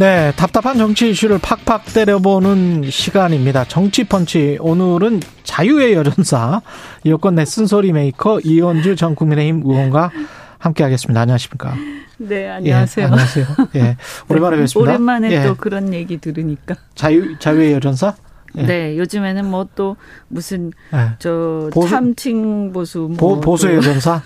네, 0.00 0.32
답답한 0.34 0.78
정치 0.78 1.10
이슈를 1.10 1.38
팍팍 1.42 1.92
때려보는 1.92 2.88
시간입니다. 2.90 3.64
정치펀치. 3.64 4.56
오늘은 4.58 5.20
자유의 5.42 5.92
여전사, 5.92 6.62
여권 7.04 7.34
내 7.34 7.44
쓴소리 7.44 7.92
메이커 7.92 8.40
이언주 8.40 8.96
전 8.96 9.14
국민의힘 9.14 9.60
의원과 9.62 10.10
함께 10.56 10.84
하겠습니다. 10.84 11.20
안녕하십니까. 11.20 11.74
네, 12.16 12.48
안녕하세요. 12.48 13.04
예, 13.04 13.10
안녕하세요. 13.10 13.46
예, 13.76 13.96
오랜만에 14.30 14.56
네, 14.56 14.62
뵙습니다. 14.62 14.90
오랜만에 14.90 15.32
예. 15.32 15.42
또 15.42 15.54
그런 15.54 15.92
얘기 15.92 16.16
들으니까. 16.16 16.76
자유, 16.94 17.38
자유의 17.38 17.74
여전사? 17.74 18.14
예. 18.56 18.62
네, 18.62 18.98
요즘에는 18.98 19.44
뭐 19.50 19.68
또 19.74 19.96
무슨 20.28 20.72
예. 20.92 21.10
저 21.18 21.70
보수- 21.72 21.88
참칭 21.90 22.72
보수 22.72 22.98
뭐 23.18 23.36
보, 23.36 23.40
보수의 23.40 23.74
또 23.74 23.78
여전사? 23.78 24.22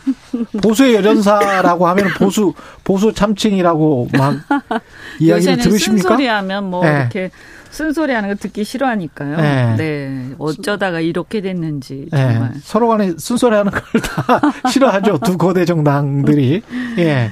보수의 0.62 0.94
여전사라고 0.96 1.86
하면 1.88 2.08
보수, 2.16 2.54
보수 2.84 3.12
참칭이라고 3.12 4.08
막 4.16 4.34
이야기를 5.20 5.58
들으십니까? 5.58 6.08
쓴소리 6.08 6.26
하면 6.26 6.70
뭐 6.70 6.82
네. 6.84 7.00
이렇게 7.00 7.30
쓴소리 7.70 8.12
하는 8.12 8.28
거 8.30 8.34
듣기 8.36 8.64
싫어하니까요. 8.64 9.36
네. 9.36 9.74
네. 9.76 10.30
어쩌다가 10.38 11.00
이렇게 11.00 11.40
됐는지 11.40 12.06
예, 12.12 12.16
정말. 12.16 12.52
서로 12.62 12.88
간에 12.88 13.12
쓴소리 13.18 13.54
하는 13.56 13.70
걸 13.72 13.80
다 14.00 14.40
싫어하죠. 14.70 15.18
두 15.18 15.36
거대 15.36 15.64
정당들이. 15.64 16.62
예. 16.98 17.30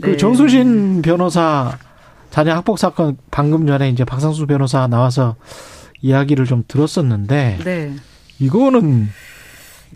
그 0.00 0.12
네. 0.12 0.16
정수신 0.16 1.02
변호사 1.02 1.76
자녀 2.30 2.54
학폭 2.54 2.78
사건 2.78 3.18
방금 3.30 3.66
전에 3.66 3.90
이제 3.90 4.04
박상수 4.04 4.46
변호사 4.46 4.86
나와서 4.86 5.36
이야기를 6.02 6.44
좀 6.44 6.64
들었었는데 6.68 7.58
네. 7.64 7.94
이거는 8.38 9.08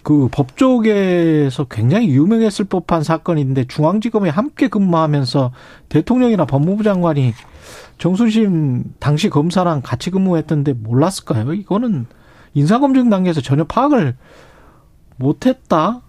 그 0.02 0.28
법조계에서 0.30 1.64
굉장히 1.64 2.08
유명했을 2.10 2.64
법한 2.66 3.02
사건인데 3.02 3.64
중앙지검에 3.64 4.28
함께 4.30 4.68
근무하면서 4.68 5.52
대통령이나 5.88 6.44
법무부 6.44 6.84
장관이 6.84 7.34
정순신 7.98 8.84
당시 9.00 9.28
검사랑 9.28 9.82
같이 9.82 10.10
근무했던데 10.10 10.74
몰랐을까요? 10.74 11.54
이거는 11.54 12.06
인사검증 12.54 13.10
단계에서 13.10 13.40
전혀 13.40 13.64
파악을 13.64 14.14
못했다. 15.16 16.02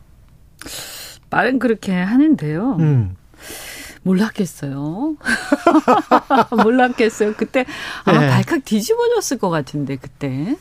말은 1.30 1.60
그렇게 1.60 1.94
하는데요. 1.94 2.78
음. 2.80 3.16
몰랐겠어요. 4.08 5.16
몰랐겠어요. 6.64 7.34
그때 7.36 7.66
아마 8.06 8.20
네. 8.22 8.30
발칵 8.30 8.66
뒤집어졌을 8.66 9.38
것 9.38 9.50
같은데 9.50 9.98
그때. 9.98 10.56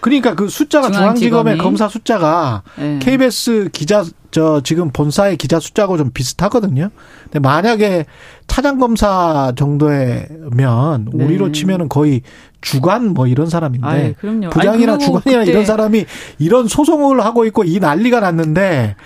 그러니까 0.00 0.34
그 0.34 0.48
숫자가. 0.48 0.90
중앙지검의 0.90 1.58
검사 1.58 1.88
숫자가 1.88 2.62
네. 2.76 2.98
KBS 3.00 3.70
기자 3.72 4.04
저 4.30 4.60
지금 4.62 4.90
본사의 4.90 5.36
기자 5.36 5.58
숫자하고 5.58 5.96
좀 5.96 6.10
비슷하거든요. 6.10 6.90
근데 7.24 7.38
만약에 7.40 8.06
차장 8.46 8.78
검사 8.78 9.52
정도면 9.56 11.08
네. 11.12 11.24
우리로 11.24 11.52
치면은 11.52 11.88
거의 11.88 12.22
주관 12.60 13.14
뭐 13.14 13.26
이런 13.26 13.48
사람인데 13.48 13.86
아이, 13.86 14.12
그럼요. 14.14 14.50
부장이나 14.50 14.94
아니, 14.94 15.04
주관이나 15.04 15.44
이런 15.44 15.64
사람이 15.64 16.04
이런 16.38 16.68
소송을 16.68 17.24
하고 17.24 17.44
있고 17.46 17.64
이 17.64 17.78
난리가 17.80 18.20
났는데 18.20 18.96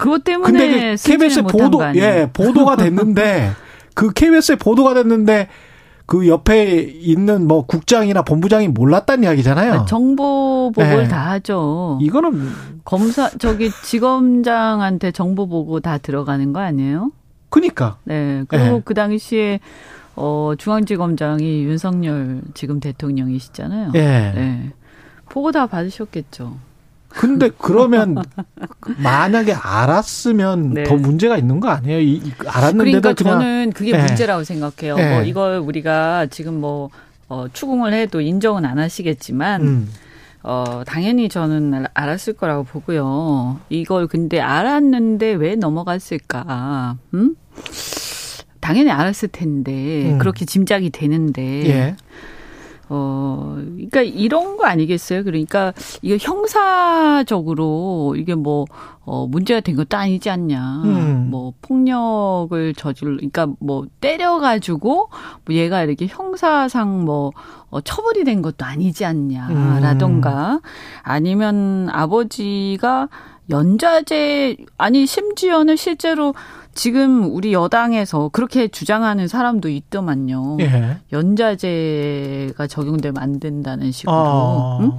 그것 0.00 0.24
때문에 0.24 0.50
근데 0.50 0.96
그 0.96 1.02
KBS 1.02 1.42
보도 1.42 1.80
예 1.96 2.30
보도가 2.32 2.76
됐는데 2.76 3.50
그 3.92 4.12
KBS에 4.12 4.56
보도가 4.56 4.94
됐는데 4.94 5.48
그 6.06 6.26
옆에 6.26 6.80
있는 6.80 7.46
뭐 7.46 7.66
국장이나 7.66 8.22
본부장이 8.22 8.68
몰랐다는 8.68 9.24
이야기잖아요. 9.24 9.84
정보 9.86 10.72
보고를 10.74 11.02
네. 11.02 11.08
다 11.08 11.30
하죠. 11.32 11.98
이거는 12.00 12.48
검사 12.84 13.28
저기 13.28 13.70
지검장한테 13.70 15.12
정보 15.12 15.46
보고 15.46 15.80
다 15.80 15.98
들어가는 15.98 16.52
거 16.54 16.60
아니에요? 16.60 17.12
그니까 17.50 17.98
네. 18.04 18.44
그리고 18.48 18.76
네. 18.76 18.82
그 18.84 18.94
당시에 18.94 19.60
어 20.16 20.54
중앙지검장이 20.56 21.64
윤석열 21.64 22.40
지금 22.54 22.80
대통령이시잖아요. 22.80 23.92
예. 23.96 24.00
네. 24.00 24.72
보고 25.28 25.52
다 25.52 25.66
받으셨겠죠. 25.66 26.69
근데 27.10 27.50
그러면 27.58 28.16
만약에 28.98 29.52
알았으면 29.52 30.74
네. 30.74 30.82
더 30.84 30.94
문제가 30.96 31.36
있는 31.36 31.58
거 31.60 31.68
아니에요? 31.68 32.00
이, 32.00 32.14
이- 32.14 32.32
알았는데도 32.46 33.00
그러니까 33.00 33.14
저는 33.14 33.72
그게 33.74 33.92
네. 33.92 33.98
문제라고 34.04 34.44
생각해요. 34.44 34.96
네. 34.96 35.10
뭐 35.14 35.22
이걸 35.22 35.58
우리가 35.58 36.26
지금 36.26 36.60
뭐 36.60 36.88
어, 37.28 37.46
추궁을 37.52 37.92
해도 37.92 38.20
인정은 38.20 38.64
안 38.64 38.78
하시겠지만 38.78 39.60
음, 39.62 39.88
어, 40.42 40.82
당연히 40.86 41.28
저는 41.28 41.74
알- 41.74 41.88
알았을 41.94 42.32
거라고 42.34 42.62
보고요. 42.64 43.58
이걸 43.70 44.06
근데 44.06 44.40
알았는데 44.40 45.32
왜 45.34 45.56
넘어갔을까? 45.56 46.96
음? 47.14 47.34
당연히 48.60 48.90
알았을 48.90 49.28
텐데 49.32 50.12
음. 50.12 50.18
그렇게 50.18 50.44
짐작이 50.44 50.90
되는데 50.90 51.42
예. 51.68 51.96
어, 52.92 53.54
그러니까 53.54 54.02
이런 54.02 54.56
거 54.56 54.66
아니겠어요? 54.66 55.22
그러니까 55.22 55.72
이게 56.02 56.18
형사적으로 56.20 58.16
이게 58.18 58.34
뭐 58.34 58.66
어, 59.04 59.28
문제가 59.28 59.60
된 59.60 59.76
것도 59.76 59.96
아니지 59.96 60.28
않냐. 60.28 60.82
음. 60.84 61.28
뭐 61.30 61.52
폭력을 61.62 62.74
저질, 62.74 63.16
그러니까 63.16 63.46
뭐 63.60 63.86
때려가지고 64.00 65.08
뭐 65.44 65.54
얘가 65.54 65.84
이렇게 65.84 66.08
형사상 66.08 67.04
뭐 67.04 67.30
어, 67.70 67.80
처벌이 67.80 68.24
된 68.24 68.42
것도 68.42 68.64
아니지 68.64 69.04
않냐라던가 69.04 70.54
음. 70.54 70.60
아니면 71.02 71.88
아버지가 71.90 73.08
연좌제 73.50 74.56
아니 74.78 75.06
심지어는 75.06 75.76
실제로 75.76 76.34
지금 76.74 77.34
우리 77.34 77.52
여당에서 77.52 78.28
그렇게 78.32 78.68
주장하는 78.68 79.28
사람도 79.28 79.68
있더만요. 79.68 80.58
예. 80.60 80.98
연좌제가 81.12 82.66
적용되면 82.66 83.22
안 83.22 83.40
된다는 83.40 83.90
식으로. 83.92 84.14
아. 84.14 84.78
응? 84.82 84.92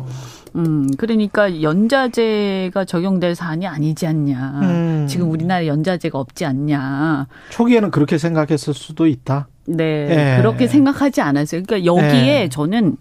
음, 0.55 0.91
그러니까 0.97 1.61
연좌제가 1.61 2.85
적용될 2.85 3.35
사안이 3.35 3.67
아니지 3.67 4.05
않냐. 4.05 4.59
음. 4.63 5.07
지금 5.09 5.31
우리나라에 5.31 5.67
연좌제가 5.67 6.19
없지 6.19 6.45
않냐. 6.45 7.27
초기에는 7.49 7.91
그렇게 7.91 8.17
생각했을 8.17 8.73
수도 8.73 9.07
있다. 9.07 9.47
네. 9.65 9.83
예. 10.09 10.37
그렇게 10.37 10.67
생각하지 10.67 11.21
않았어요. 11.21 11.63
그러니까 11.63 11.85
여기에 11.85 12.41
예. 12.43 12.49
저는 12.49 12.97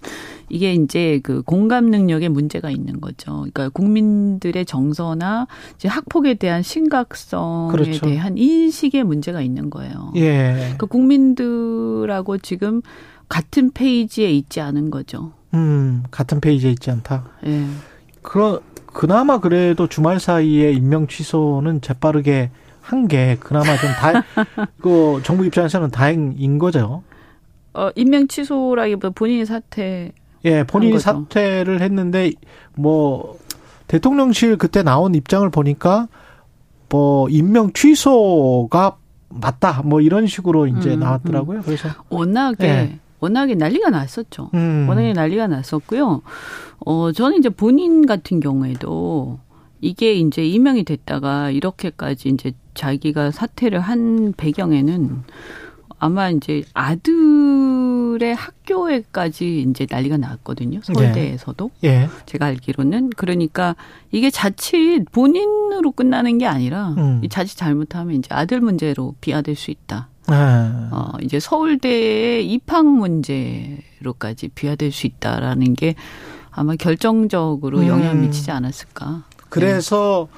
이게 0.51 0.75
이제 0.75 1.21
그 1.23 1.43
공감 1.43 1.87
능력에 1.87 2.29
문제가 2.29 2.71
있는 2.71 3.01
거죠. 3.01 3.33
그러니까 3.39 3.69
국민들의 3.71 4.65
정서나 4.67 5.47
이제 5.77 5.89
학폭에 5.89 6.35
대한 6.35 6.63
심각성에 6.63 7.71
그렇죠. 7.73 8.07
대한 8.07 8.37
인식에 8.37 9.03
문제가 9.03 9.41
있는 9.41 9.71
거예요. 9.71 10.13
예. 10.17 10.75
그 10.79 10.87
국민들하고 10.87 12.39
지금 12.39 12.83
같은 13.29 13.71
페이지에 13.73 14.31
있지 14.31 14.61
않은 14.61 14.91
거죠. 14.91 15.33
음, 15.55 16.03
같은 16.11 16.41
페이지에 16.41 16.71
있지 16.73 16.91
않다. 16.91 17.25
예. 17.47 17.65
그러, 18.23 18.61
그나마 18.87 19.39
그래도 19.39 19.87
주말 19.87 20.19
사이에 20.21 20.73
임명 20.73 21.07
취소는 21.07 21.81
재빠르게 21.81 22.51
한 22.81 23.07
게 23.07 23.37
그나마 23.39 23.77
좀 23.77 23.91
다, 23.91 24.25
그 24.83 25.21
정부 25.23 25.45
입장에서는 25.47 25.91
다행인 25.91 26.59
거죠. 26.59 27.03
어, 27.73 27.91
임명 27.95 28.27
취소라기보다 28.27 29.11
본인이 29.11 29.45
사퇴. 29.45 30.11
예, 30.45 30.65
본인이. 30.65 30.99
사퇴를 30.99 31.81
했는데 31.83 32.33
뭐 32.75 33.39
대통령실 33.89 34.57
그때 34.57 34.83
나온 34.83 35.15
입장을 35.15 35.49
보니까 35.51 36.09
뭐 36.89 37.29
임명 37.29 37.73
취소가 37.73 38.97
맞다 39.29 39.83
뭐 39.85 40.01
이런 40.01 40.27
식으로 40.27 40.67
이제 40.67 40.95
음, 40.95 41.01
나왔더라고요. 41.01 41.63
그래서 41.63 41.89
워낙에, 42.09 42.67
예. 42.67 42.99
워낙에 43.21 43.55
난리가 43.55 43.91
났었죠. 43.91 44.51
음. 44.55 44.87
워낙에 44.89 45.13
난리가 45.13 45.47
났었고요. 45.47 46.23
어, 46.81 47.13
저는 47.13 47.39
이제 47.39 47.49
본인 47.49 48.07
같은 48.07 48.41
경우에도 48.41 49.39
이게 49.81 50.15
이제 50.15 50.45
임명이 50.45 50.85
됐다가 50.85 51.51
이렇게까지 51.51 52.29
이제 52.31 52.53
자기가 52.75 53.31
사퇴를 53.31 53.81
한 53.81 54.35
배경에는 54.37 55.23
아마 55.99 56.31
이제 56.31 56.65
아들 56.75 57.15
의 58.21 58.35
학교에까지 58.35 59.67
이제 59.69 59.87
난리가 59.89 60.17
났거든요. 60.17 60.81
서울대에서도. 60.83 61.71
예. 61.85 62.09
제가 62.27 62.47
알기로는. 62.47 63.11
그러니까 63.11 63.77
이게 64.11 64.31
자칫 64.31 65.05
본인으로 65.13 65.93
끝나는 65.93 66.39
게 66.39 66.47
아니라 66.47 66.95
음. 66.99 67.21
이 67.23 67.29
자칫 67.29 67.57
잘못하면 67.57 68.17
이제 68.17 68.29
아들 68.31 68.61
문제로 68.61 69.15
비화될 69.21 69.55
수 69.57 69.71
있다. 69.71 70.09
아. 70.27 70.89
어, 70.93 71.13
이제 71.23 71.41
서울대의 71.41 72.51
입학 72.51 72.87
문제로까지 72.87 74.49
비화될 74.49 74.93
수 74.93 75.07
있다라는 75.07 75.75
게 75.75 75.95
아마 76.51 76.77
결정적으로 76.77 77.79
음. 77.79 77.87
영향 77.87 78.21
미치지 78.21 78.51
않았을까. 78.51 79.25
그래서 79.49 80.29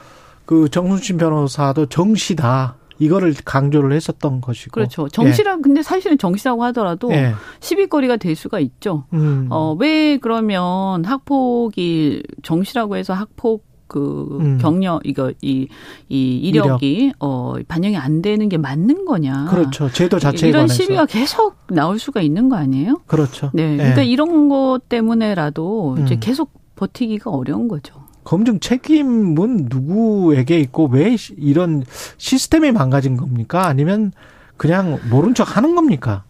그 0.44 0.68
정순신 0.68 1.18
변호사도 1.18 1.86
정시다 1.86 2.76
이거를 3.02 3.34
강조를 3.44 3.92
했었던 3.92 4.40
것이고. 4.40 4.70
그렇죠. 4.72 5.08
정시라 5.08 5.56
근데 5.58 5.82
사실은 5.82 6.18
정시라고 6.18 6.62
하더라도 6.64 7.10
예. 7.12 7.32
시비거리가 7.60 8.16
될 8.16 8.36
수가 8.36 8.60
있죠. 8.60 9.04
음. 9.12 9.46
어, 9.50 9.76
왜 9.78 10.16
그러면 10.18 11.04
학폭이 11.04 12.22
정시라고 12.42 12.96
해서 12.96 13.12
학폭 13.14 13.64
그 13.88 14.38
음. 14.40 14.56
경력 14.58 15.02
이거 15.04 15.32
이 15.42 15.66
이 16.08 16.36
이력이 16.38 16.94
이력. 16.94 17.16
어 17.20 17.54
반영이 17.68 17.96
안 17.98 18.22
되는 18.22 18.48
게 18.48 18.56
맞는 18.56 19.04
거냐? 19.04 19.48
그렇죠. 19.50 19.90
제도 19.92 20.18
자체에 20.18 20.48
이런 20.48 20.62
관해서. 20.62 20.74
시비가 20.74 21.04
계속 21.04 21.56
나올 21.68 21.98
수가 21.98 22.22
있는 22.22 22.48
거 22.48 22.56
아니에요? 22.56 23.02
그렇죠. 23.06 23.50
네. 23.52 23.76
그러니까 23.76 24.00
네. 24.00 24.06
이런 24.06 24.48
것 24.48 24.80
때문에라도 24.88 25.96
이제 26.02 26.14
음. 26.14 26.20
계속 26.20 26.52
버티기가 26.76 27.30
어려운 27.30 27.68
거죠. 27.68 28.01
검증 28.24 28.60
책임은 28.60 29.66
누구에게 29.68 30.58
있고 30.60 30.86
왜 30.86 31.16
이런 31.36 31.84
시스템이 32.18 32.72
망가진 32.72 33.16
겁니까? 33.16 33.66
아니면 33.66 34.12
그냥 34.56 34.98
모른 35.10 35.34
척 35.34 35.56
하는 35.56 35.74
겁니까? 35.74 36.24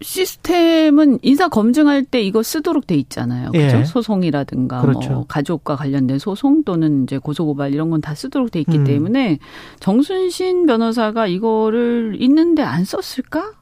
시스템은 0.00 1.18
인사 1.22 1.48
검증할 1.48 2.04
때 2.04 2.20
이거 2.20 2.42
쓰도록 2.42 2.86
돼 2.86 2.94
있잖아요. 2.96 3.52
그렇죠? 3.52 3.78
예. 3.78 3.84
소송이라든가 3.84 4.80
그렇죠. 4.82 5.12
뭐 5.12 5.26
가족과 5.26 5.76
관련된 5.76 6.18
소송 6.18 6.64
또는 6.64 7.04
이제 7.04 7.16
고소 7.18 7.46
고발 7.46 7.72
이런 7.72 7.90
건 7.90 8.00
다 8.00 8.14
쓰도록 8.14 8.50
돼 8.50 8.60
있기 8.60 8.78
음. 8.78 8.84
때문에 8.84 9.38
정순신 9.80 10.66
변호사가 10.66 11.26
이거를 11.26 12.16
있는데 12.20 12.62
안 12.62 12.84
썼을까? 12.84 13.52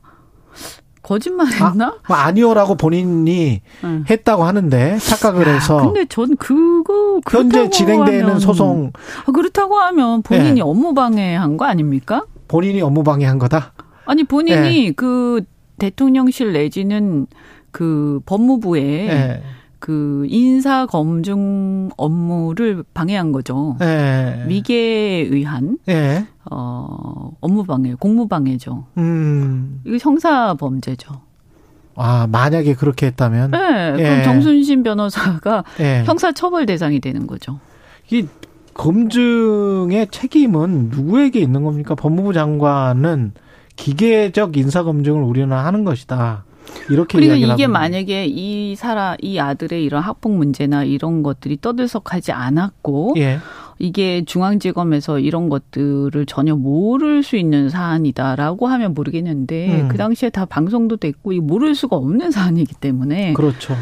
거짓말했나? 1.02 1.98
아, 2.06 2.14
아니요라고 2.14 2.76
본인이 2.76 3.60
응. 3.84 4.04
했다고 4.08 4.44
하는데 4.44 4.98
착각을 4.98 5.48
야, 5.48 5.52
해서. 5.54 5.82
근데 5.82 6.04
전 6.06 6.36
그거 6.36 7.20
현재 7.30 7.68
진행되는 7.68 8.24
하면, 8.24 8.40
소송 8.40 8.92
아, 9.26 9.32
그렇다고 9.32 9.78
하면 9.78 10.22
본인이 10.22 10.54
네. 10.54 10.60
업무 10.60 10.94
방해한 10.94 11.56
거 11.56 11.64
아닙니까? 11.64 12.24
본인이 12.48 12.80
업무 12.82 13.02
방해한 13.02 13.38
거다. 13.38 13.72
아니 14.04 14.24
본인이 14.24 14.86
네. 14.86 14.92
그 14.92 15.44
대통령실 15.78 16.52
내지는 16.52 17.26
그 17.72 18.20
법무부에 18.26 18.82
네. 18.82 19.42
그 19.82 20.26
인사 20.28 20.86
검증 20.86 21.90
업무를 21.96 22.84
방해한 22.94 23.32
거죠. 23.32 23.74
네. 23.80 24.44
위계에 24.46 25.22
의한 25.22 25.76
네. 25.86 26.24
어 26.48 27.32
업무 27.40 27.64
방해, 27.64 27.94
공무 27.98 28.28
방해죠. 28.28 28.84
음. 28.98 29.80
이거 29.84 29.98
형사 30.00 30.54
범죄죠. 30.54 31.20
아, 31.96 32.28
만약에 32.30 32.74
그렇게 32.74 33.06
했다면 33.06 33.50
네. 33.50 33.94
예. 33.98 34.02
그럼 34.04 34.22
정순신 34.22 34.84
변호사가 34.84 35.64
예. 35.80 36.04
형사 36.06 36.30
처벌 36.30 36.64
대상이 36.64 37.00
되는 37.00 37.26
거죠. 37.26 37.58
이 38.12 38.28
검증의 38.74 40.06
책임은 40.12 40.90
누구에게 40.90 41.40
있는 41.40 41.64
겁니까? 41.64 41.96
법무부 41.96 42.32
장관은 42.34 43.32
기계적 43.74 44.56
인사 44.56 44.84
검증을 44.84 45.24
우리는 45.24 45.50
하는 45.50 45.82
것이다. 45.82 46.44
이렇게 46.90 47.18
그리고 47.18 47.34
이게 47.34 47.66
만약에 47.66 48.26
이 48.26 48.74
사람 48.76 49.16
이 49.20 49.38
아들의 49.38 49.82
이런 49.84 50.02
학폭 50.02 50.32
문제나 50.32 50.84
이런 50.84 51.22
것들이 51.22 51.58
떠들썩하지 51.60 52.32
않았고 52.32 53.14
예. 53.18 53.38
이게 53.78 54.24
중앙지검에서 54.24 55.18
이런 55.18 55.48
것들을 55.48 56.24
전혀 56.26 56.54
모를 56.54 57.22
수 57.22 57.36
있는 57.36 57.68
사안이다라고 57.68 58.68
하면 58.68 58.94
모르겠는데 58.94 59.82
음. 59.82 59.88
그 59.88 59.96
당시에 59.96 60.30
다 60.30 60.44
방송도 60.44 60.98
됐고 60.98 61.32
이 61.32 61.40
모를 61.40 61.74
수가 61.74 61.96
없는 61.96 62.30
사안이기 62.32 62.74
때문에 62.76 63.32
그렇죠. 63.32 63.74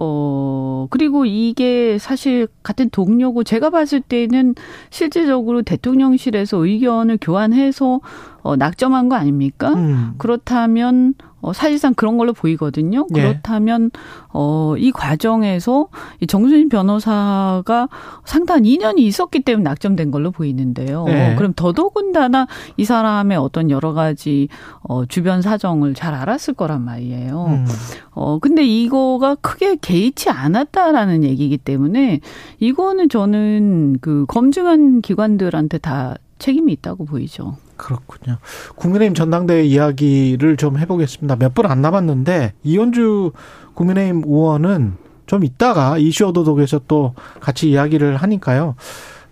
어, 0.00 0.86
그리고 0.90 1.24
이게 1.24 1.98
사실 1.98 2.46
같은 2.62 2.88
동료고 2.90 3.42
제가 3.42 3.70
봤을 3.70 4.00
때는 4.00 4.54
실질적으로 4.90 5.62
대통령실에서 5.62 6.64
의견을 6.64 7.18
교환해서 7.20 8.00
어, 8.42 8.56
낙점한 8.56 9.08
거 9.08 9.16
아닙니까? 9.16 9.70
음. 9.74 10.14
그렇다면 10.18 11.14
어, 11.40 11.52
사실상 11.52 11.94
그런 11.94 12.18
걸로 12.18 12.32
보이거든요. 12.32 13.06
네. 13.10 13.20
그렇다면 13.20 13.90
어, 14.32 14.74
이 14.76 14.90
과정에서 14.90 15.88
이 16.20 16.26
정순신 16.26 16.68
변호사가 16.68 17.88
상당한 18.24 18.64
인연이 18.64 19.06
있었기 19.06 19.40
때문에 19.40 19.62
낙점된 19.62 20.10
걸로 20.10 20.30
보이는데요. 20.32 21.04
네. 21.04 21.36
그럼 21.36 21.52
더더군다나 21.54 22.48
이 22.76 22.84
사람의 22.84 23.38
어떤 23.38 23.70
여러 23.70 23.92
가지 23.92 24.48
어, 24.80 25.04
주변 25.06 25.42
사정을 25.42 25.94
잘 25.94 26.14
알았을 26.14 26.54
거란 26.54 26.84
말이에요. 26.84 27.44
음. 27.48 27.66
어, 28.10 28.38
근데 28.40 28.64
이거가 28.64 29.36
크게 29.36 29.76
개의치 29.76 30.30
않았다라는 30.30 31.22
얘기이기 31.22 31.56
때문에 31.56 32.20
이거는 32.58 33.08
저는 33.08 33.98
그 34.00 34.26
검증한 34.26 35.02
기관들한테 35.02 35.78
다 35.78 36.16
책임이 36.38 36.72
있다고 36.72 37.04
보이죠. 37.04 37.56
그렇군요. 37.78 38.36
국민의힘 38.76 39.14
전당대회 39.14 39.64
이야기를 39.64 40.56
좀 40.58 40.76
해보겠습니다. 40.78 41.36
몇 41.36 41.54
분 41.54 41.64
안 41.66 41.80
남았는데 41.80 42.52
이현주 42.64 43.32
국민의힘 43.74 44.24
의원은 44.26 44.96
좀 45.26 45.44
이따가 45.44 45.96
이슈 45.98 46.26
오도독에서 46.26 46.80
또 46.88 47.14
같이 47.40 47.70
이야기를 47.70 48.16
하니까요. 48.16 48.74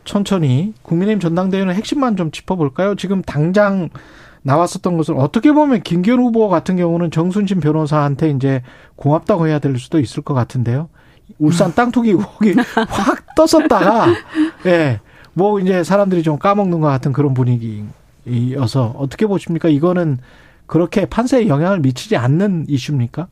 천천히 0.05 0.73
국민의힘 0.83 1.21
전당대회는 1.21 1.75
핵심만 1.75 2.17
좀 2.17 2.31
짚어볼까요? 2.31 2.95
지금 2.95 3.21
당장 3.23 3.89
나왔었던 4.43 4.97
것을 4.97 5.17
어떻게 5.19 5.51
보면 5.53 5.83
김기현 5.83 6.21
후보 6.21 6.49
같은 6.49 6.77
경우는 6.77 7.11
정순신 7.11 7.59
변호사한테 7.61 8.31
이제 8.31 8.63
고맙다고 8.95 9.49
해야 9.49 9.59
될 9.59 9.77
수도 9.79 9.99
있을 9.99 10.23
것 10.23 10.35
같은데요. 10.35 10.89
울산 11.41 11.75
땅 11.75 11.91
투기 11.91 12.11
의혹이 12.11 12.55
확 12.89 13.35
떴었다가 13.35 14.07
예. 14.67 15.01
뭐 15.35 15.59
이제 15.61 15.83
사람들이 15.83 16.23
좀 16.23 16.39
까먹는 16.39 16.81
것 16.81 16.87
같은 16.87 17.13
그런 17.13 17.35
분위기 17.35 17.85
여서 18.53 18.95
어떻게 18.97 19.27
보십니까? 19.27 19.69
이거는 19.69 20.19
그렇게 20.67 21.07
판세에 21.07 21.49
영향을 21.49 21.81
미치지 21.81 22.17
않는 22.17 22.67
이슈입니까? 22.69 23.29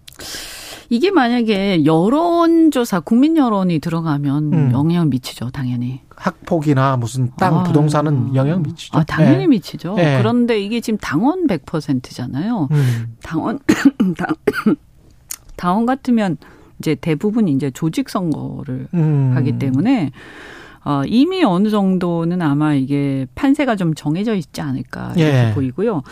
이게 0.91 1.11
만약에 1.11 1.85
여론조사, 1.85 3.00
국민 3.00 3.37
여론이 3.37 3.79
들어가면 3.81 4.52
음. 4.52 4.70
영향을 4.73 5.08
미치죠, 5.08 5.50
당연히. 5.50 6.02
학폭이나 6.14 6.96
무슨 6.96 7.31
땅, 7.37 7.58
아, 7.58 7.62
부동산은 7.64 8.35
영향 8.35 8.62
미치죠. 8.62 8.99
아, 8.99 9.05
당연히 9.05 9.38
네. 9.38 9.46
미치죠. 9.49 9.94
네. 9.94 10.19
그런데 10.19 10.61
이게 10.61 10.81
지금 10.81 10.99
당원 10.99 11.46
100%잖아요. 11.46 12.69
음. 12.70 13.17
당원, 13.23 13.58
당, 14.17 14.29
당원 15.56 15.87
같으면 15.87 16.37
이제 16.79 16.94
대부분 16.94 17.49
이제 17.49 17.70
조직 17.70 18.11
선거를 18.11 18.88
음. 18.94 19.32
하기 19.35 19.58
때문에 19.58 20.12
어, 20.84 21.02
이미 21.06 21.42
어느 21.44 21.69
정도는 21.69 22.42
아마 22.42 22.75
이게 22.75 23.26
판세가 23.34 23.76
좀 23.76 23.94
정해져 23.94 24.34
있지 24.34 24.60
않을까 24.60 25.12
이렇게 25.16 25.48
예. 25.48 25.52
보이고요. 25.54 26.02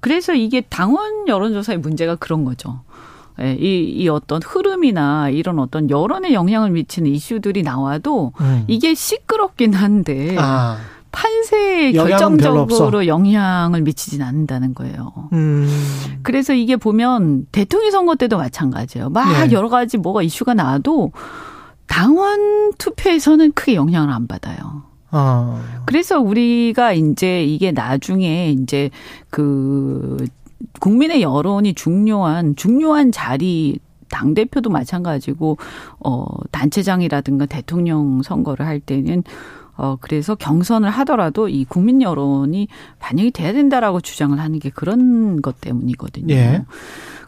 그래서 0.00 0.34
이게 0.34 0.60
당원 0.60 1.28
여론조사의 1.28 1.78
문제가 1.78 2.16
그런 2.16 2.44
거죠. 2.44 2.80
예, 3.40 3.54
이, 3.54 3.84
이 3.84 4.08
어떤 4.08 4.40
흐름이나 4.42 5.30
이런 5.30 5.58
어떤 5.58 5.88
여론에 5.90 6.32
영향을 6.32 6.70
미치는 6.70 7.10
이슈들이 7.10 7.62
나와도 7.62 8.32
음. 8.40 8.64
이게 8.68 8.94
시끄럽긴 8.94 9.74
한데 9.74 10.36
아. 10.38 10.78
판세에 11.12 11.92
결정적으로 11.92 13.06
영향을 13.06 13.82
미치진 13.82 14.22
않는다는 14.22 14.74
거예요. 14.74 15.28
음. 15.32 15.68
그래서 16.22 16.54
이게 16.54 16.76
보면 16.76 17.46
대통령 17.52 17.90
선거 17.90 18.14
때도 18.14 18.38
마찬가지예요. 18.38 19.10
막 19.10 19.46
네. 19.46 19.52
여러 19.52 19.68
가지 19.68 19.98
뭐가 19.98 20.22
이슈가 20.22 20.54
나와도 20.54 21.12
당원 21.92 22.72
투표에서는 22.78 23.52
크게 23.52 23.74
영향을 23.74 24.14
안 24.14 24.26
받아요. 24.26 24.84
어. 25.10 25.62
그래서 25.84 26.18
우리가 26.18 26.94
이제 26.94 27.44
이게 27.44 27.70
나중에 27.70 28.50
이제 28.50 28.88
그 29.28 30.16
국민의 30.80 31.20
여론이 31.20 31.74
중요한 31.74 32.56
중요한 32.56 33.12
자리 33.12 33.78
당 34.10 34.32
대표도 34.32 34.70
마찬가지고 34.70 35.58
어 36.00 36.24
단체장이라든가 36.50 37.44
대통령 37.44 38.22
선거를 38.22 38.64
할 38.64 38.80
때는 38.80 39.22
어 39.76 39.98
그래서 40.00 40.34
경선을 40.34 40.88
하더라도 40.88 41.50
이 41.50 41.66
국민 41.66 42.00
여론이 42.00 42.68
반영이 43.00 43.32
돼야 43.32 43.52
된다라고 43.52 44.00
주장을 44.00 44.40
하는 44.40 44.60
게 44.60 44.70
그런 44.70 45.42
것 45.42 45.60
때문이거든요. 45.60 46.34
예. 46.34 46.64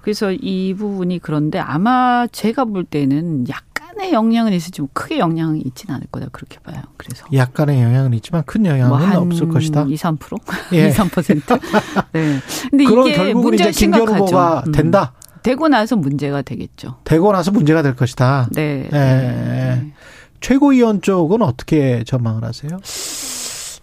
그래서 0.00 0.32
이 0.32 0.72
부분이 0.72 1.18
그런데 1.18 1.58
아마 1.58 2.26
제가 2.32 2.64
볼 2.64 2.84
때는 2.84 3.46
약 3.50 3.73
약간의 3.94 4.12
영향은 4.12 4.52
있을지 4.52 4.80
뭐 4.80 4.90
크게 4.92 5.18
영향이 5.18 5.60
있지는 5.60 5.94
않을 5.94 6.06
거다 6.10 6.26
그렇게 6.32 6.58
봐요. 6.58 6.82
그래서 6.96 7.26
약간의 7.32 7.80
영향은 7.80 8.14
있지만 8.14 8.42
큰 8.44 8.66
영향은 8.66 9.10
뭐 9.12 9.22
없을 9.22 9.48
것이다. 9.48 9.84
2, 9.88 9.94
3%? 9.94 10.38
예. 10.72 10.88
2, 10.90 10.90
3%. 10.92 11.60
네. 12.12 12.40
근데 12.70 12.84
이게 12.84 13.34
문제 13.34 13.72
심각하죠. 13.72 14.72
된다. 14.72 15.12
음. 15.16 15.24
되고 15.42 15.68
나서 15.68 15.96
문제가 15.96 16.42
되겠죠. 16.42 16.96
되고 17.04 17.30
나서 17.32 17.50
문제가 17.50 17.82
될 17.82 17.94
것이다. 17.94 18.48
네. 18.52 18.88
예. 18.92 18.96
네. 18.96 19.92
최고위원 20.40 21.00
쪽은 21.00 21.42
어떻게 21.42 22.02
전망을 22.04 22.44
하세요? 22.44 22.78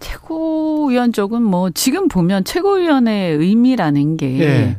최고위원 0.00 1.12
쪽은 1.12 1.42
뭐 1.42 1.70
지금 1.70 2.08
보면 2.08 2.44
최고위원의 2.44 3.36
의미라는 3.36 4.16
게 4.16 4.40
예. 4.40 4.76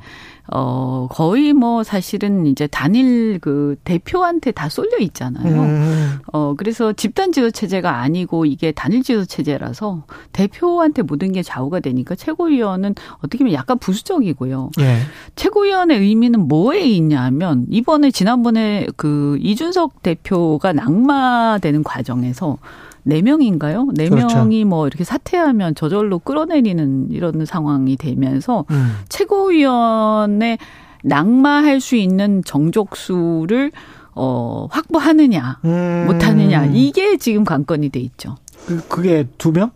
어, 0.51 1.07
거의 1.09 1.53
뭐 1.53 1.83
사실은 1.83 2.45
이제 2.45 2.67
단일 2.67 3.39
그 3.39 3.77
대표한테 3.85 4.51
다 4.51 4.67
쏠려 4.67 4.97
있잖아요. 4.99 5.61
음. 5.61 6.19
어, 6.33 6.53
그래서 6.57 6.91
집단 6.91 7.31
지도 7.31 7.49
체제가 7.49 7.99
아니고 7.99 8.45
이게 8.45 8.71
단일 8.73 9.03
지도 9.03 9.23
체제라서 9.23 10.03
대표한테 10.33 11.01
모든 11.01 11.31
게 11.31 11.43
좌우가 11.43 11.79
되니까 11.79 12.15
최고위원은 12.15 12.95
어떻게 13.19 13.39
보면 13.39 13.53
약간 13.53 13.77
부수적이고요. 13.79 14.71
예. 14.81 14.97
최고위원의 15.35 15.99
의미는 15.99 16.47
뭐에 16.47 16.81
있냐면 16.81 17.65
이번에 17.69 18.11
지난번에 18.11 18.87
그 18.97 19.37
이준석 19.41 20.03
대표가 20.03 20.73
낙마되는 20.73 21.83
과정에서 21.83 22.57
네 23.03 23.21
명인가요? 23.21 23.89
네 23.95 24.09
그렇죠. 24.09 24.37
명이 24.37 24.65
뭐 24.65 24.87
이렇게 24.87 25.03
사퇴하면 25.03 25.75
저절로 25.75 26.19
끌어내리는 26.19 27.07
이런 27.11 27.45
상황이 27.45 27.95
되면서 27.97 28.65
음. 28.71 28.97
최고위원회 29.09 30.57
낙마할 31.03 31.81
수 31.81 31.95
있는 31.95 32.43
정족수를 32.45 33.71
어 34.15 34.67
확보하느냐 34.69 35.59
음. 35.65 36.05
못하느냐 36.07 36.65
이게 36.65 37.17
지금 37.17 37.43
관건이 37.43 37.89
돼 37.89 37.99
있죠. 37.99 38.35
그, 38.65 38.87
그게 38.87 39.27
두 39.37 39.51
명? 39.51 39.71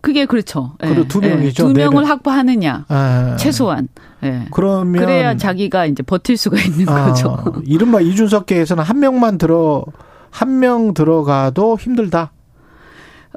그게 0.00 0.26
그렇죠. 0.26 0.72
예. 0.82 0.88
그리고 0.88 1.06
두 1.06 1.20
명이죠. 1.20 1.68
두네 1.68 1.84
명을 1.84 2.02
명. 2.02 2.10
확보하느냐 2.10 2.86
아. 2.88 3.36
최소한. 3.38 3.88
예. 4.24 4.46
그러면 4.50 5.00
그래야 5.00 5.36
자기가 5.36 5.86
이제 5.86 6.02
버틸 6.02 6.36
수가 6.36 6.60
있는 6.60 6.88
아, 6.88 7.06
거죠. 7.08 7.36
이른바 7.64 8.00
이준석계에서는 8.00 8.82
한 8.82 8.98
명만 8.98 9.38
들어 9.38 9.84
한 10.32 10.58
명 10.58 10.94
들어가도 10.94 11.76
힘들다. 11.78 12.32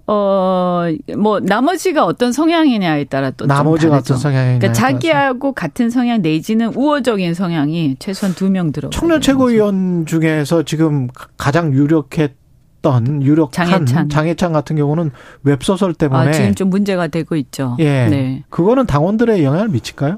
어, 0.08 0.84
뭐, 1.18 1.40
나머지가 1.40 2.06
어떤 2.06 2.32
성향이냐에 2.32 3.06
따라 3.06 3.32
또. 3.32 3.46
좀 3.46 3.48
나머지가. 3.48 3.98
어떤 3.98 4.18
성향이냐. 4.18 4.60
그러니까 4.60 4.74
자기하고 4.74 5.54
같은 5.54 5.90
성향 5.90 6.22
내지는 6.22 6.74
우호적인 6.76 7.34
성향이 7.34 7.96
최소한 8.00 8.34
두 8.36 8.50
명 8.50 8.72
들어. 8.72 8.90
청년 8.92 9.20
최고위원 9.22 10.06
중에서 10.06 10.64
지금 10.64 11.08
가장 11.38 11.74
유력했던 11.74 13.24
유력한 13.24 13.68
장해찬. 13.68 14.10
장해찬 14.10 14.54
같은 14.54 14.76
경우는 14.76 15.12
웹소설 15.44 15.94
때문에 15.96 16.30
아, 16.30 16.32
지금 16.32 16.54
좀 16.54 16.70
문제가 16.70 17.08
되고 17.08 17.36
있죠. 17.36 17.76
예. 17.80 18.08
네. 18.08 18.44
그거는 18.50 18.86
당원들의 18.86 19.44
영향을 19.44 19.70
미칠까요? 19.70 20.18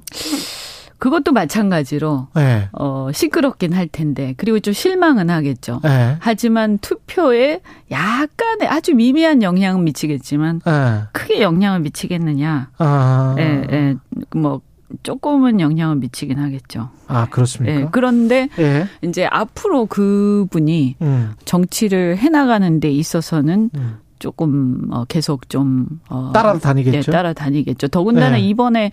그것도 0.98 1.32
마찬가지로, 1.32 2.28
예. 2.38 2.70
어, 2.74 3.10
시끄럽긴 3.14 3.74
할 3.74 3.88
텐데, 3.88 4.34
그리고 4.38 4.60
좀 4.60 4.74
실망은 4.74 5.30
하겠죠. 5.30 5.80
예. 5.86 6.18
하지만 6.20 6.78
투표에 6.80 7.62
약간의 7.92 8.68
아주 8.68 8.96
미미한 8.96 9.44
영향은 9.44 9.84
미치겠지만, 9.84 10.62
예. 10.68 11.04
크게 11.12 11.42
영향을 11.42 11.82
미치겠느냐. 11.82 12.72
아. 12.78 13.36
예, 13.38 13.64
예. 13.72 13.96
뭐, 14.36 14.62
조금은 15.04 15.60
영향을 15.60 15.98
미치긴 15.98 16.40
하겠죠. 16.40 16.90
아, 17.08 17.28
그렇습니까? 17.30 17.82
예. 17.82 17.88
그런데 17.92 18.50
예. 18.58 18.88
이제 19.02 19.26
앞으로 19.26 19.86
그분이 19.86 20.96
음. 21.02 21.34
정치를 21.46 22.18
해나가는 22.18 22.80
데 22.80 22.90
있어서는 22.90 23.70
음. 23.76 23.98
조금 24.20 24.88
어 24.92 25.06
계속 25.06 25.50
좀 25.50 26.00
어, 26.10 26.32
따라다니겠죠? 26.34 27.00
네, 27.00 27.12
따라다니겠죠. 27.12 27.88
더군다나 27.90 28.38
네. 28.38 28.42
이번에 28.42 28.92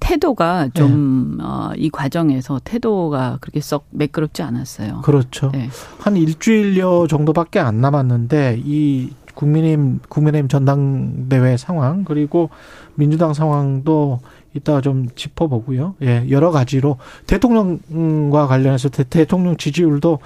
태도가 0.00 0.68
좀 0.74 1.38
어, 1.40 1.70
이 1.76 1.90
과정에서 1.90 2.60
태도가 2.64 3.38
그렇게 3.40 3.60
썩 3.60 3.86
매끄럽지 3.90 4.42
않았어요. 4.42 5.02
그렇죠. 5.02 5.50
네. 5.52 5.68
한 5.98 6.16
일주일여 6.16 7.06
정도밖에 7.08 7.60
안 7.60 7.80
남았는데 7.80 8.62
이 8.64 9.10
국민의힘 9.34 10.00
국민의힘 10.08 10.48
전당대회 10.48 11.56
상황 11.56 12.04
그리고 12.04 12.50
민주당 12.94 13.32
상황도 13.34 14.20
이따가 14.54 14.80
좀 14.80 15.08
짚어보고요. 15.14 15.94
예, 16.02 16.26
여러 16.30 16.50
가지로 16.50 16.98
대통령과 17.26 18.46
관련해서 18.46 18.90
대, 18.90 19.04
대통령 19.04 19.56
지지율도 19.56 20.18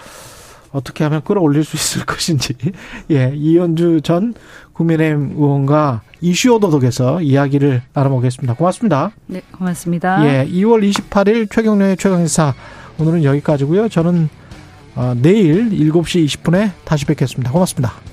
어떻게 0.72 1.04
하면 1.04 1.22
끌어올릴 1.22 1.64
수 1.64 1.76
있을 1.76 2.04
것인지 2.06 2.54
예, 3.10 3.32
이현주 3.34 4.00
전 4.02 4.34
국민의힘 4.72 5.34
의원과 5.36 6.02
이슈 6.20 6.54
오도독에서 6.54 7.22
이야기를 7.22 7.82
나눠보겠습니다. 7.92 8.54
고맙습니다. 8.54 9.12
네, 9.26 9.42
고맙습니다. 9.52 10.24
예, 10.26 10.46
2월 10.46 10.88
28일 10.90 11.50
최경련의 11.50 11.96
최강의사 11.96 12.54
오늘은 12.98 13.24
여기까지고요. 13.24 13.88
저는 13.88 14.28
어, 14.94 15.14
내일 15.20 15.70
7시 15.70 16.24
20분에 16.24 16.70
다시 16.84 17.04
뵙겠습니다. 17.04 17.52
고맙습니다. 17.52 18.05